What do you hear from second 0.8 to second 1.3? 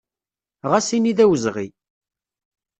ini d